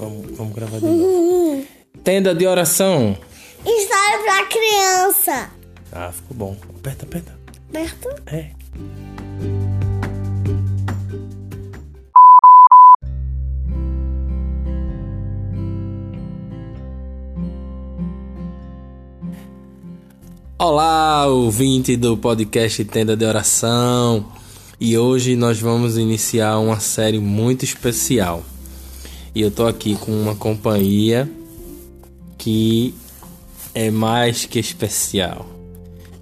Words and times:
Vamos, 0.00 0.34
vamos 0.34 0.54
gravar 0.54 0.78
de 0.78 0.86
novo. 0.86 1.62
Tenda 2.02 2.34
de 2.34 2.46
oração. 2.46 3.14
História 3.66 4.18
pra 4.24 4.46
criança. 4.46 5.50
Ah, 5.92 6.10
ficou 6.10 6.34
bom. 6.34 6.56
Aperta, 6.78 7.04
aperta. 7.04 7.38
Certo? 7.70 8.08
É. 8.26 8.50
Olá, 20.58 21.26
ouvinte 21.26 21.94
do 21.98 22.16
podcast 22.16 22.82
Tenda 22.86 23.14
de 23.14 23.26
Oração. 23.26 24.32
E 24.80 24.96
hoje 24.96 25.36
nós 25.36 25.60
vamos 25.60 25.98
iniciar 25.98 26.58
uma 26.58 26.80
série 26.80 27.18
muito 27.18 27.66
especial. 27.66 28.42
E 29.34 29.42
eu 29.42 29.50
tô 29.50 29.66
aqui 29.66 29.96
com 29.96 30.10
uma 30.10 30.34
companhia 30.34 31.30
que 32.36 32.94
é 33.74 33.90
mais 33.90 34.44
que 34.44 34.58
especial. 34.58 35.46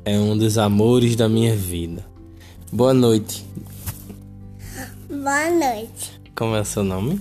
É 0.04 0.18
um 0.18 0.36
dos 0.36 0.58
amores 0.58 1.16
da 1.16 1.28
minha 1.28 1.54
vida. 1.54 2.04
Boa 2.70 2.92
noite. 2.92 3.46
Boa 5.08 5.50
noite. 5.50 6.20
Como 6.36 6.54
é 6.54 6.60
o 6.60 6.64
seu 6.64 6.84
nome? 6.84 7.20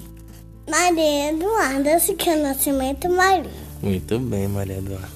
Maria 0.69 1.31
Eduarda 1.31 1.99
Siqueira 1.99 2.39
é 2.39 2.43
Nascimento 2.43 3.09
Maria. 3.09 3.49
Muito 3.81 4.19
bem, 4.19 4.47
Maria 4.47 4.77
Eduarda. 4.77 5.09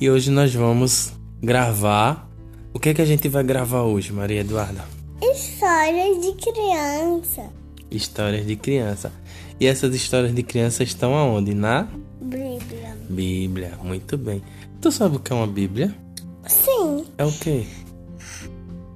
E 0.00 0.10
hoje 0.10 0.30
nós 0.30 0.54
vamos 0.54 1.12
gravar. 1.42 2.28
O 2.72 2.80
que 2.80 2.88
é 2.88 2.94
que 2.94 3.02
a 3.02 3.06
gente 3.06 3.28
vai 3.28 3.44
gravar 3.44 3.82
hoje, 3.82 4.12
Maria 4.12 4.40
Eduarda? 4.40 4.84
Histórias 5.20 6.20
de 6.22 6.32
criança. 6.32 7.61
Histórias 7.96 8.46
de 8.46 8.56
criança. 8.56 9.12
E 9.60 9.66
essas 9.66 9.94
histórias 9.94 10.34
de 10.34 10.42
criança 10.42 10.82
estão 10.82 11.14
aonde? 11.14 11.54
Na 11.54 11.86
Bíblia. 12.20 12.96
Bíblia. 13.08 13.78
Muito 13.82 14.16
bem. 14.16 14.42
Tu 14.80 14.90
sabe 14.90 15.16
o 15.16 15.20
que 15.20 15.32
é 15.32 15.36
uma 15.36 15.46
Bíblia? 15.46 15.94
Sim, 16.46 17.04
É 17.18 17.24
o 17.24 17.30
quê? 17.32 17.64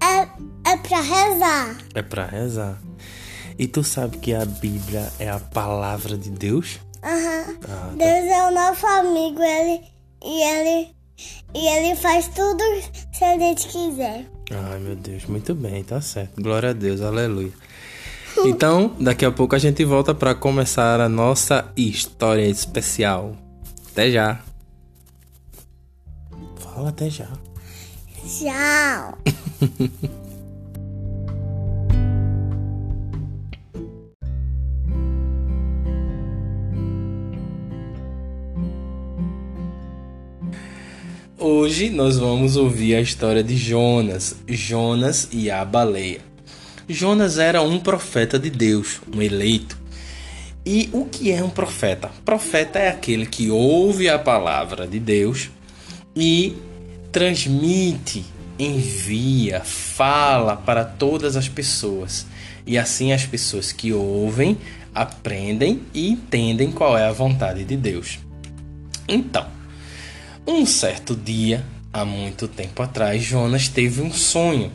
é, 0.03 0.71
é 0.73 0.77
pra 0.77 1.01
rezar. 1.01 1.79
É 1.95 2.03
para 2.03 2.27
rezar. 2.27 2.81
E 3.59 3.67
tu 3.67 3.85
sabe 3.85 4.19
que 4.19 4.35
a 4.35 4.45
Bíblia 4.45 5.11
é 5.19 5.31
a 5.31 5.39
palavra 5.39 6.17
de 6.19 6.31
Deus? 6.31 6.79
Aham. 7.03 7.45
Ah, 7.49 7.67
tá. 7.67 7.91
Deus 7.97 8.31
é 8.33 8.49
o 8.49 8.51
nosso 8.53 8.87
amigo 8.87 9.41
ele, 9.43 9.81
e 10.25 10.43
ele 10.43 10.89
e 11.55 11.67
ele 11.67 11.97
faz 11.97 12.29
tudo 12.29 12.63
se 13.13 13.25
a 13.25 13.39
gente 13.39 13.69
quiser. 13.69 14.27
Ai, 14.51 14.79
meu 14.81 14.97
Deus, 14.97 15.25
muito 15.27 15.55
bem, 15.55 15.83
tá 15.85 16.01
certo. 16.01 16.41
Glória 16.43 16.71
a 16.71 16.73
Deus, 16.73 17.01
aleluia. 17.01 17.53
Então, 18.49 18.95
daqui 19.01 19.25
a 19.25 19.31
pouco 19.33 19.57
a 19.57 19.59
gente 19.59 19.85
volta 19.85 20.15
para 20.15 20.33
começar 20.33 21.01
a 21.01 21.09
nossa 21.09 21.73
história 21.77 22.47
especial. 22.47 23.37
Até 23.91 24.09
já. 24.09 24.41
Fala 26.55 26.91
até 26.91 27.11
já. 27.11 27.29
Tchau. 28.25 29.19
Hoje 41.37 41.91
nós 41.91 42.17
vamos 42.17 42.57
ouvir 42.57 42.95
a 42.95 43.01
história 43.01 43.43
de 43.43 43.57
Jonas, 43.57 44.37
Jonas 44.47 45.29
e 45.33 45.51
a 45.51 45.65
baleia. 45.65 46.26
Jonas 46.89 47.39
era 47.39 47.63
um 47.63 47.79
profeta 47.81 48.39
de 48.39 48.51
Deus, 48.51 49.01
um 49.13 49.21
eleito. 49.21 49.77
E 50.65 50.89
o 50.93 51.05
que 51.05 51.31
é 51.31 51.43
um 51.43 51.51
profeta? 51.51 52.11
Profeta 52.25 52.79
é 52.79 52.89
aquele 52.89 53.27
que 53.27 53.51
ouve 53.51 54.09
a 54.09 54.19
palavra 54.19 54.87
de 54.87 54.99
Deus 54.99 55.51
e 56.15 56.57
transmite, 57.13 58.25
envia, 58.59 59.61
fala 59.61 60.57
para 60.57 60.85
todas 60.85 61.37
as 61.37 61.49
pessoas. 61.49 62.27
E 62.67 62.77
assim 62.77 63.13
as 63.13 63.25
pessoas 63.25 63.73
que 63.73 63.93
ouvem 63.93 64.59
aprendem 64.95 65.83
e 65.93 66.09
entendem 66.09 66.73
qual 66.73 66.97
é 66.97 67.07
a 67.07 67.13
vontade 67.13 67.65
de 67.65 67.77
Deus. 67.77 68.19
Então, 69.09 69.47
um 70.47 70.65
certo 70.65 71.15
dia, 71.15 71.65
há 71.93 72.05
muito 72.05 72.49
tempo 72.49 72.83
atrás, 72.83 73.23
Jonas 73.23 73.69
teve 73.69 74.01
um 74.01 74.13
sonho. 74.13 74.73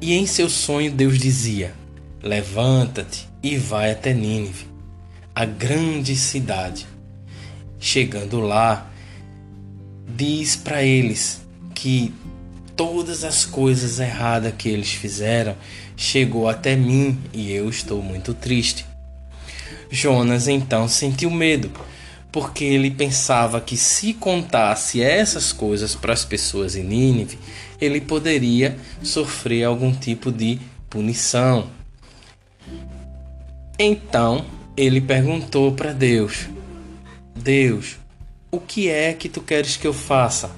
E 0.00 0.14
em 0.14 0.26
seu 0.26 0.48
sonho 0.48 0.90
Deus 0.90 1.18
dizia: 1.18 1.74
Levanta-te 2.22 3.28
e 3.42 3.56
vai 3.56 3.90
até 3.92 4.12
Nínive, 4.12 4.66
a 5.34 5.44
grande 5.44 6.16
cidade. 6.16 6.86
Chegando 7.78 8.40
lá, 8.40 8.90
diz 10.08 10.56
para 10.56 10.82
eles 10.82 11.40
que 11.74 12.12
todas 12.74 13.24
as 13.24 13.44
coisas 13.44 13.98
erradas 13.98 14.52
que 14.56 14.68
eles 14.68 14.92
fizeram 14.92 15.56
chegou 15.96 16.48
até 16.48 16.76
mim 16.76 17.18
e 17.32 17.52
eu 17.52 17.68
estou 17.68 18.02
muito 18.02 18.34
triste. 18.34 18.84
Jonas 19.90 20.48
então 20.48 20.88
sentiu 20.88 21.30
medo, 21.30 21.70
porque 22.30 22.64
ele 22.64 22.90
pensava 22.90 23.60
que 23.60 23.76
se 23.76 24.12
contasse 24.12 25.00
essas 25.00 25.52
coisas 25.52 25.94
para 25.94 26.12
as 26.12 26.24
pessoas 26.24 26.76
em 26.76 26.82
Nínive, 26.82 27.38
ele 27.80 28.00
poderia 28.00 28.76
sofrer 29.02 29.64
algum 29.64 29.92
tipo 29.92 30.30
de 30.32 30.58
punição. 30.88 31.68
Então 33.78 34.44
ele 34.76 35.00
perguntou 35.00 35.72
para 35.72 35.92
Deus: 35.92 36.48
Deus, 37.34 37.96
o 38.50 38.60
que 38.60 38.88
é 38.88 39.12
que 39.12 39.28
tu 39.28 39.40
queres 39.40 39.76
que 39.76 39.86
eu 39.86 39.92
faça? 39.92 40.50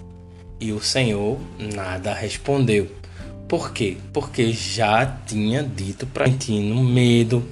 E 0.61 0.73
o 0.73 0.81
Senhor 0.81 1.39
nada 1.75 2.12
respondeu. 2.12 2.91
Por 3.49 3.73
quê? 3.73 3.97
Porque 4.12 4.53
já 4.53 5.06
tinha 5.27 5.62
dito 5.62 6.06
para 6.06 6.27
sentindo 6.27 6.75
medo, 6.83 7.43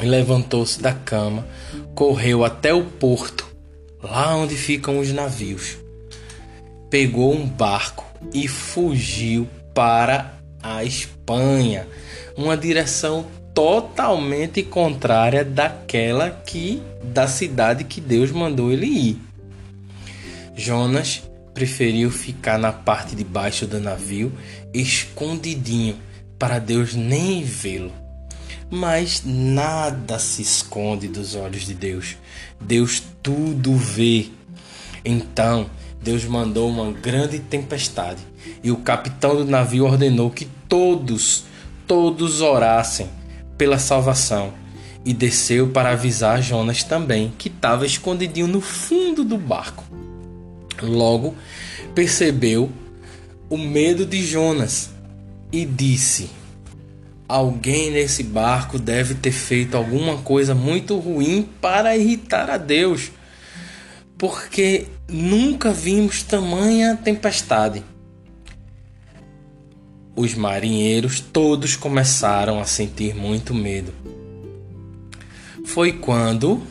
levantou-se 0.00 0.80
da 0.80 0.92
cama, 0.92 1.46
correu 1.94 2.44
até 2.44 2.72
o 2.72 2.84
porto, 2.84 3.46
lá 4.02 4.36
onde 4.36 4.54
ficam 4.54 4.98
os 4.98 5.12
navios. 5.12 5.83
Pegou 6.94 7.34
um 7.34 7.44
barco 7.44 8.06
e 8.32 8.46
fugiu 8.46 9.48
para 9.74 10.32
a 10.62 10.84
Espanha, 10.84 11.88
uma 12.36 12.56
direção 12.56 13.26
totalmente 13.52 14.62
contrária 14.62 15.44
daquela 15.44 16.30
que 16.30 16.80
da 17.02 17.26
cidade 17.26 17.82
que 17.82 18.00
Deus 18.00 18.30
mandou 18.30 18.70
ele 18.70 18.86
ir. 18.86 19.20
Jonas 20.54 21.20
preferiu 21.52 22.12
ficar 22.12 22.60
na 22.60 22.72
parte 22.72 23.16
de 23.16 23.24
baixo 23.24 23.66
do 23.66 23.80
navio, 23.80 24.32
escondidinho, 24.72 25.96
para 26.38 26.60
Deus 26.60 26.94
nem 26.94 27.42
vê-lo. 27.42 27.92
Mas 28.70 29.20
nada 29.24 30.16
se 30.20 30.42
esconde 30.42 31.08
dos 31.08 31.34
olhos 31.34 31.66
de 31.66 31.74
Deus. 31.74 32.16
Deus 32.60 33.02
tudo 33.20 33.74
vê. 33.74 34.28
Então, 35.04 35.68
Deus 36.04 36.22
mandou 36.26 36.68
uma 36.68 36.92
grande 36.92 37.38
tempestade 37.38 38.20
e 38.62 38.70
o 38.70 38.76
capitão 38.76 39.34
do 39.34 39.46
navio 39.46 39.86
ordenou 39.86 40.30
que 40.30 40.46
todos, 40.68 41.44
todos 41.86 42.42
orassem 42.42 43.08
pela 43.56 43.78
salvação 43.78 44.52
e 45.02 45.14
desceu 45.14 45.68
para 45.68 45.92
avisar 45.92 46.42
Jonas 46.42 46.84
também, 46.84 47.32
que 47.38 47.48
estava 47.48 47.86
escondidinho 47.86 48.46
no 48.46 48.60
fundo 48.60 49.24
do 49.24 49.38
barco. 49.38 49.82
Logo 50.82 51.34
percebeu 51.94 52.70
o 53.48 53.56
medo 53.56 54.04
de 54.04 54.22
Jonas 54.26 54.90
e 55.50 55.64
disse: 55.64 56.28
Alguém 57.26 57.90
nesse 57.90 58.22
barco 58.22 58.78
deve 58.78 59.14
ter 59.14 59.32
feito 59.32 59.74
alguma 59.74 60.18
coisa 60.18 60.54
muito 60.54 60.98
ruim 60.98 61.48
para 61.62 61.96
irritar 61.96 62.50
a 62.50 62.58
Deus, 62.58 63.10
porque 64.24 64.86
nunca 65.06 65.70
vimos 65.70 66.22
tamanha 66.22 66.96
tempestade. 66.96 67.84
Os 70.16 70.34
marinheiros 70.34 71.20
todos 71.20 71.76
começaram 71.76 72.58
a 72.58 72.64
sentir 72.64 73.14
muito 73.14 73.52
medo. 73.52 73.92
Foi 75.66 75.92
quando 75.92 76.62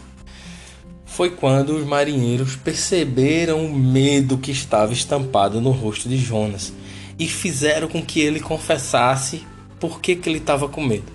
foi 1.06 1.30
quando 1.30 1.78
os 1.78 1.86
marinheiros 1.86 2.56
perceberam 2.56 3.64
o 3.68 3.72
medo 3.72 4.40
que 4.40 4.50
estava 4.50 4.92
estampado 4.92 5.62
no 5.62 5.70
rosto 5.70 6.10
de 6.10 6.18
Jonas 6.18 6.74
e 7.20 7.28
fizeram 7.28 7.88
com 7.88 8.04
que 8.04 8.20
ele 8.20 8.40
confessasse 8.40 9.46
por 9.80 10.02
que, 10.02 10.16
que 10.16 10.28
ele 10.28 10.40
estava 10.40 10.68
com 10.68 10.84
medo. 10.84 11.14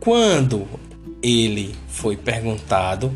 Quando 0.00 0.66
ele 1.22 1.74
foi 1.86 2.16
perguntado, 2.16 3.14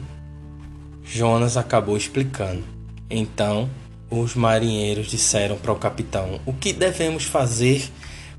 Jonas 1.09 1.57
acabou 1.57 1.97
explicando. 1.97 2.63
Então, 3.11 3.69
os 4.11 4.35
marinheiros 4.35 5.09
disseram 5.09 5.57
para 5.57 5.73
o 5.73 5.77
capitão: 5.77 6.41
O 6.45 6.53
que 6.53 6.73
devemos 6.73 7.25
fazer 7.25 7.91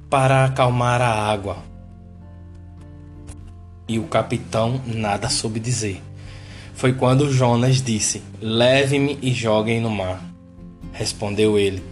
para 0.10 0.46
acalmar 0.46 1.02
a 1.02 1.12
água? 1.12 1.70
e 3.90 3.98
o 3.98 4.04
capitão 4.04 4.80
nada 4.86 5.28
soube 5.30 5.60
dizer. 5.60 6.02
Foi 6.76 6.94
quando 6.94 7.34
Jonas 7.34 7.82
disse: 7.82 8.22
Leve-me 8.40 9.18
e 9.22 9.34
joguem 9.34 9.82
no 9.82 9.90
mar. 9.90 10.24
Respondeu 10.94 11.58
ele: 11.58 11.84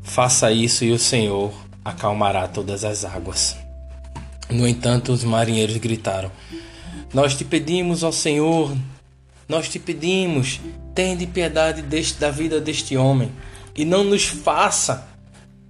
Faça 0.00 0.52
isso 0.52 0.84
e 0.84 0.92
o 0.92 0.98
Senhor 0.98 1.52
acalmará 1.84 2.46
todas 2.46 2.84
as 2.84 3.04
águas. 3.04 3.56
No 4.48 4.66
entanto, 4.68 5.12
os 5.12 5.24
marinheiros 5.24 5.76
gritaram: 5.76 6.30
Nós 7.12 7.34
te 7.34 7.44
pedimos, 7.44 8.04
ó 8.04 8.12
Senhor, 8.12 8.74
nós 9.52 9.68
te 9.68 9.78
pedimos, 9.78 10.60
tende 10.94 11.26
piedade 11.26 11.82
deste, 11.82 12.18
da 12.18 12.30
vida 12.30 12.58
deste 12.58 12.96
homem 12.96 13.30
e 13.76 13.84
não 13.84 14.02
nos 14.02 14.24
faça 14.24 15.06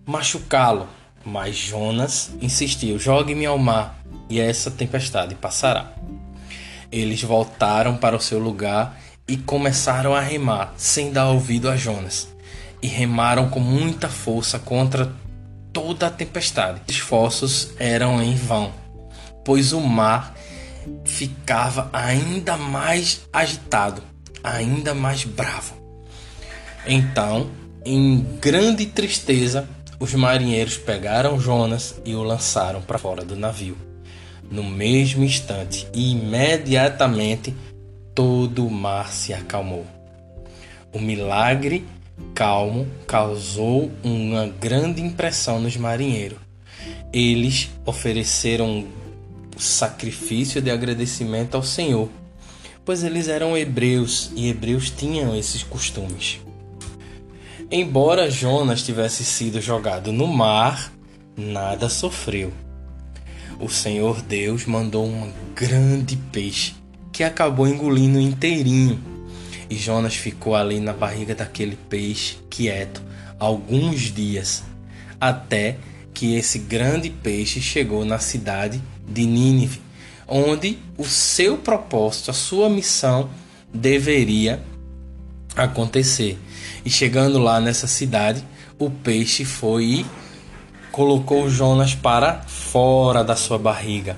machucá-lo. 0.07 0.89
Mas 1.25 1.57
Jonas 1.57 2.31
insistiu: 2.41 2.97
Jogue-me 2.97 3.45
ao 3.45 3.59
mar 3.59 4.01
e 4.31 4.39
essa 4.39 4.71
tempestade 4.71 5.35
passará. 5.35 5.93
Eles 6.93 7.25
voltaram 7.25 7.97
para 7.97 8.15
o 8.15 8.21
seu 8.21 8.39
lugar 8.39 9.01
e 9.27 9.37
começaram 9.37 10.15
a 10.15 10.21
remar, 10.21 10.75
sem 10.77 11.11
dar 11.11 11.31
ouvido 11.31 11.69
a 11.69 11.77
Jonas. 11.77 12.29
E 12.81 12.87
remaram 12.87 13.49
com 13.49 13.59
muita 13.59 14.09
força 14.09 14.61
contra 14.61 15.13
toda 15.73 16.07
a 16.07 16.11
tempestade. 16.11 16.83
Os 16.87 16.95
esforços 16.95 17.71
eram 17.81 18.23
em 18.23 18.37
vão, 18.37 18.73
pois 19.45 19.73
o 19.73 19.81
mar 19.81 20.37
ficava 21.05 21.89
ainda 21.93 22.57
mais 22.57 23.23
agitado, 23.33 24.03
ainda 24.43 24.95
mais 24.95 25.25
bravo. 25.25 25.75
Então, 26.87 27.51
em 27.85 28.21
grande 28.41 28.87
tristeza, 28.87 29.69
os 29.99 30.15
marinheiros 30.15 30.77
pegaram 30.77 31.39
Jonas 31.39 31.95
e 32.05 32.15
o 32.15 32.23
lançaram 32.23 32.83
para 32.83 32.99
fora 32.99 33.25
do 33.25 33.37
navio. 33.37 33.77
No 34.51 34.65
mesmo 34.65 35.25
instante, 35.25 35.87
imediatamente, 35.95 37.55
todo 38.15 38.67
o 38.67 38.71
mar 38.71 39.13
se 39.13 39.33
acalmou. 39.33 39.87
O 40.93 40.99
milagre 40.99 41.87
calmo 42.35 42.87
causou 43.07 43.91
uma 44.03 44.47
grande 44.47 45.01
impressão 45.01 45.61
nos 45.61 45.77
marinheiros. 45.77 46.39
Eles 47.13 47.71
ofereceram 47.87 48.85
sacrifício 49.59 50.61
de 50.61 50.71
agradecimento 50.71 51.55
ao 51.57 51.63
Senhor, 51.63 52.09
pois 52.85 53.05
eles 53.05 53.29
eram 53.29 53.57
hebreus 53.57 54.31
e 54.35 54.49
hebreus 54.49 54.91
tinham 54.91 55.37
esses 55.37 55.63
costumes. 55.63 56.41
Embora 57.71 58.31
Jonas 58.31 58.83
tivesse 58.83 59.25
sido 59.25 59.61
jogado 59.61 60.13
no 60.13 60.27
mar, 60.27 60.93
nada 61.37 61.89
sofreu. 61.89 62.53
O 63.59 63.69
Senhor 63.69 64.21
Deus 64.21 64.67
mandou 64.67 65.07
um 65.07 65.33
grande 65.55 66.17
peixe 66.17 66.75
que 67.13 67.23
acabou 67.23 67.67
engolindo 67.67 68.21
inteirinho. 68.21 69.01
E 69.71 69.77
Jonas 69.77 70.15
ficou 70.15 70.55
ali 70.55 70.81
na 70.81 70.93
barriga 70.93 71.35
daquele 71.35 71.77
peixe, 71.89 72.37
quieto, 72.51 73.03
alguns 73.39 74.13
dias, 74.13 74.65
até 75.21 75.79
que 76.13 76.35
esse 76.35 76.59
grande 76.59 77.09
peixe 77.09 77.61
chegou 77.61 78.05
na 78.05 78.19
cidade 78.19 78.83
de 79.07 79.27
Nínive, 79.27 79.81
onde 80.27 80.79
o 80.97 81.05
seu 81.05 81.59
propósito, 81.59 82.31
a 82.31 82.35
sua 82.35 82.69
missão 82.69 83.29
deveria 83.73 84.63
acontecer. 85.57 86.39
E 86.85 86.91
chegando 86.91 87.39
lá 87.39 87.61
nessa 87.61 87.87
cidade, 87.87 88.45
o 88.79 88.91
peixe 88.91 89.45
foi 89.45 89.85
e 89.85 90.07
colocou 90.91 91.49
Jonas 91.49 91.95
para 91.95 92.43
fora 92.43 93.23
da 93.23 93.37
sua 93.37 93.59
barriga. 93.59 94.17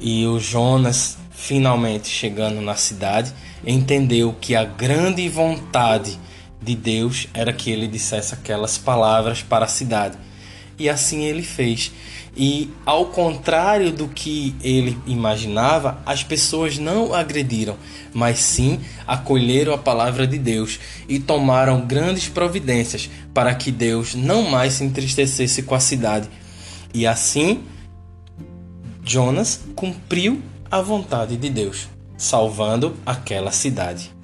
E 0.00 0.26
o 0.26 0.38
Jonas, 0.38 1.18
finalmente 1.30 2.08
chegando 2.08 2.60
na 2.60 2.74
cidade, 2.74 3.32
entendeu 3.66 4.34
que 4.40 4.54
a 4.54 4.64
grande 4.64 5.28
vontade 5.28 6.18
de 6.62 6.74
Deus 6.74 7.26
era 7.32 7.52
que 7.52 7.70
ele 7.70 7.86
dissesse 7.86 8.34
aquelas 8.34 8.76
palavras 8.76 9.42
para 9.42 9.64
a 9.64 9.68
cidade. 9.68 10.18
E 10.78 10.88
assim 10.88 11.24
ele 11.24 11.42
fez. 11.42 11.92
E 12.36 12.70
ao 12.86 13.06
contrário 13.06 13.92
do 13.92 14.06
que 14.06 14.54
ele 14.62 14.96
imaginava, 15.06 16.00
as 16.06 16.22
pessoas 16.22 16.78
não 16.78 17.12
agrediram, 17.12 17.76
mas 18.14 18.38
sim 18.38 18.80
acolheram 19.06 19.74
a 19.74 19.78
palavra 19.78 20.26
de 20.26 20.38
Deus 20.38 20.78
e 21.08 21.18
tomaram 21.18 21.80
grandes 21.86 22.28
providências 22.28 23.10
para 23.34 23.54
que 23.54 23.72
Deus 23.72 24.14
não 24.14 24.42
mais 24.42 24.74
se 24.74 24.84
entristecesse 24.84 25.62
com 25.62 25.74
a 25.74 25.80
cidade. 25.80 26.28
E 26.94 27.06
assim, 27.06 27.62
Jonas 29.04 29.60
cumpriu 29.74 30.40
a 30.70 30.80
vontade 30.80 31.36
de 31.36 31.50
Deus, 31.50 31.88
salvando 32.16 32.96
aquela 33.04 33.50
cidade. 33.50 34.19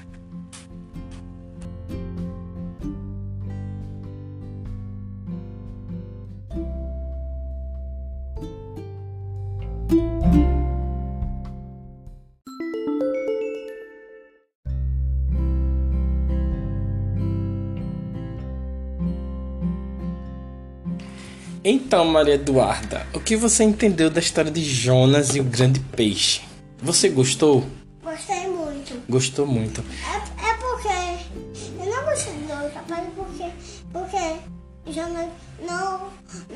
Então, 21.68 22.04
Maria 22.04 22.34
Eduarda, 22.34 23.04
o 23.12 23.18
que 23.18 23.34
você 23.34 23.64
entendeu 23.64 24.08
da 24.08 24.20
história 24.20 24.52
de 24.52 24.62
Jonas 24.62 25.34
e 25.34 25.40
o 25.40 25.42
grande 25.42 25.80
peixe? 25.80 26.42
Você 26.80 27.08
gostou? 27.08 27.66
Gostei 28.04 28.46
muito. 28.46 29.02
Gostou 29.08 29.48
muito. 29.48 29.84
É, 30.04 30.48
é 30.48 30.54
porque 30.54 31.80
eu 31.80 31.86
não 31.92 32.04
gostei 32.04 32.34
do 32.34 32.72
capaz 32.72 33.04
porque 33.16 33.50
porque 33.92 34.92
Jonas 34.92 35.28
não, 35.68 36.08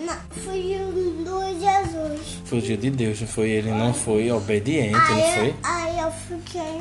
não 0.06 0.16
fugiu 0.30 0.92
do 1.24 1.58
Jesus. 1.58 2.38
Fugiu 2.44 2.76
de 2.76 2.90
Deus, 2.90 3.20
não 3.20 3.26
foi? 3.26 3.50
Ele 3.50 3.72
não 3.72 3.92
foi 3.92 4.30
obediente, 4.30 4.92
não 4.92 5.16
Aí, 5.16 5.34
foi? 5.34 5.54
aí 5.64 5.98
eu 5.98 6.12
fiquei. 6.12 6.80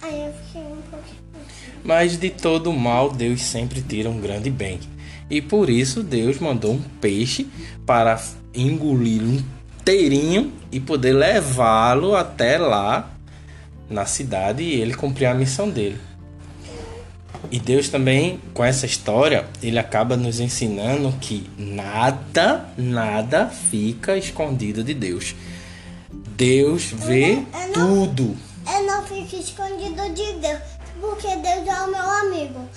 Aí 0.00 0.26
eu 0.26 0.32
fiquei 0.44 0.62
um 0.62 0.82
pouquinho. 0.88 1.22
Mas 1.82 2.16
de 2.16 2.30
todo 2.30 2.72
mal, 2.72 3.10
Deus 3.10 3.42
sempre 3.42 3.82
tira 3.82 4.08
um 4.08 4.20
grande 4.20 4.48
bem. 4.48 4.78
E 5.32 5.40
por 5.40 5.70
isso 5.70 6.02
Deus 6.02 6.38
mandou 6.38 6.74
um 6.74 6.82
peixe 7.00 7.48
para 7.86 8.20
engolir 8.54 9.22
inteirinho 9.80 10.52
e 10.70 10.78
poder 10.78 11.14
levá-lo 11.14 12.14
até 12.14 12.58
lá 12.58 13.10
na 13.88 14.04
cidade 14.04 14.62
e 14.62 14.78
ele 14.78 14.92
cumprir 14.92 15.24
a 15.24 15.34
missão 15.34 15.70
dele. 15.70 15.96
E 17.50 17.58
Deus 17.58 17.88
também, 17.88 18.38
com 18.52 18.62
essa 18.62 18.84
história, 18.84 19.46
ele 19.62 19.78
acaba 19.78 20.18
nos 20.18 20.38
ensinando 20.38 21.10
que 21.18 21.48
nada, 21.56 22.66
nada 22.76 23.48
fica 23.48 24.14
escondido 24.18 24.84
de 24.84 24.92
Deus. 24.92 25.34
Deus 26.36 26.84
vê 26.84 27.32
Eu 27.36 27.46
não- 27.74 28.06
tudo. 28.06 28.36
Eu 28.70 28.86
não 28.86 29.02
fico 29.06 29.36
escondido 29.42 30.14
de 30.14 30.34
Deus, 30.40 30.58
porque 31.02 31.26
Deus 31.36 31.66
é 31.68 31.82
o 31.82 31.90
meu 31.90 32.10
amigo. 32.10 32.68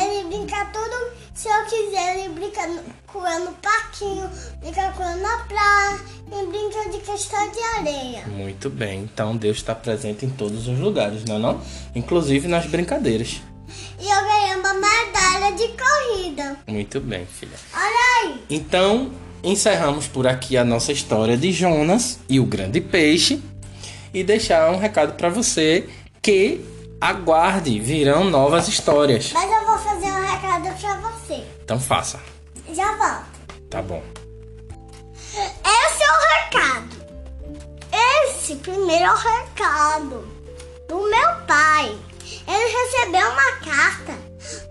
Ele 0.00 0.28
brinca 0.28 0.64
tudo, 0.66 1.10
se 1.34 1.48
eu 1.48 1.64
quiser, 1.64 2.18
ele 2.18 2.28
brinca 2.32 2.64
no- 2.68 2.82
com 3.08 3.26
eu 3.26 3.44
no 3.44 3.52
parquinho, 3.54 4.30
brinca 4.60 4.92
com 4.92 5.02
eu 5.02 5.16
na 5.16 5.38
praia 5.38 6.00
e 6.28 6.46
brinca 6.46 6.90
de 6.90 6.98
questão 7.04 7.50
de 7.50 7.58
areia. 7.78 8.22
Muito 8.28 8.70
bem, 8.70 9.00
então 9.02 9.36
Deus 9.36 9.56
está 9.58 9.74
presente 9.74 10.24
em 10.24 10.30
todos 10.30 10.68
os 10.68 10.78
lugares, 10.78 11.24
não 11.24 11.36
é 11.36 11.38
não? 11.40 11.60
Inclusive 11.94 12.46
nas 12.46 12.66
brincadeiras. 12.66 13.42
E 14.00 14.04
eu 14.08 14.20
ganhei 14.22 14.56
uma 14.56 14.74
medalha 14.74 15.56
de 15.56 15.68
corrida. 15.76 16.56
Muito 16.68 17.00
bem, 17.00 17.26
filha. 17.26 17.56
Olha 17.74 18.30
aí! 18.30 18.44
Então, 18.48 19.10
encerramos 19.42 20.06
por 20.06 20.26
aqui 20.26 20.56
a 20.56 20.64
nossa 20.64 20.92
história 20.92 21.36
de 21.36 21.50
Jonas 21.52 22.18
e 22.28 22.38
o 22.38 22.44
grande 22.46 22.80
peixe 22.80 23.42
e 24.14 24.22
deixar 24.22 24.70
um 24.70 24.78
recado 24.78 25.14
para 25.14 25.28
você 25.30 25.88
que 26.20 26.60
aguarde, 27.02 27.80
virão 27.80 28.24
novas 28.24 28.68
histórias. 28.68 29.32
Mas 29.32 29.50
eu 29.50 29.66
vou 29.66 29.78
fazer 29.78 30.06
um 30.06 30.20
recado 30.20 30.80
pra 30.80 31.10
você. 31.10 31.44
Então 31.64 31.80
faça. 31.80 32.20
Já 32.72 32.94
volto. 32.96 33.26
Tá 33.68 33.82
bom. 33.82 34.00
Esse 35.34 36.02
é 36.02 36.12
o 36.12 36.20
recado. 36.44 37.02
Esse 38.24 38.54
primeiro 38.56 39.04
é 39.04 39.12
o 39.12 39.16
recado 39.16 40.28
do 40.88 41.02
meu 41.02 41.46
pai. 41.48 41.98
Ele 42.46 42.72
recebeu 42.72 43.28
uma 43.30 43.52
carta 43.56 44.12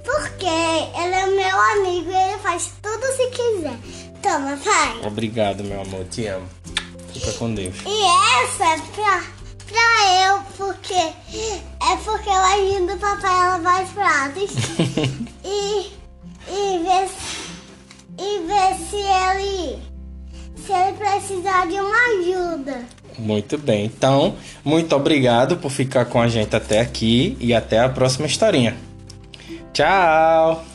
porque 0.05 0.45
ele 0.45 1.13
é 1.13 1.25
meu 1.27 1.59
amigo 1.59 2.11
e 2.11 2.15
ele 2.15 2.37
faz 2.39 2.71
tudo 2.81 3.05
se 3.07 3.27
quiser. 3.31 3.77
Toma, 4.23 4.57
pai. 4.63 5.01
Obrigado, 5.05 5.65
meu 5.65 5.81
amor. 5.81 6.05
Te 6.05 6.27
amo. 6.27 6.47
Fica 7.13 7.33
com 7.33 7.53
Deus. 7.53 7.75
E 7.85 8.03
essa 8.43 8.63
é 8.63 8.77
pra, 8.95 9.23
pra 9.71 10.29
eu, 10.29 10.41
porque 10.57 10.93
é 10.93 11.95
porque 12.03 12.29
eu 12.29 12.33
ajudo 12.33 12.93
o 12.93 12.97
papai 12.97 13.31
a 13.31 13.57
lavar 13.57 13.83
os 13.83 13.89
pratos 13.91 14.51
e, 15.43 15.91
e 16.49 16.79
ver 16.83 17.09
e 18.19 18.39
ver 18.45 18.75
se 18.89 18.97
ele 18.97 19.91
se 20.65 20.71
ele 20.71 20.97
precisar 20.97 21.65
de 21.67 21.79
uma 21.79 21.97
ajuda. 22.19 22.85
Muito 23.17 23.57
bem. 23.57 23.85
Então, 23.85 24.35
muito 24.63 24.95
obrigado 24.95 25.57
por 25.57 25.71
ficar 25.71 26.05
com 26.05 26.21
a 26.21 26.27
gente 26.27 26.55
até 26.55 26.79
aqui 26.79 27.35
e 27.39 27.53
até 27.53 27.79
a 27.79 27.89
próxima 27.89 28.27
historinha. 28.27 28.77
Tchau! 29.73 30.70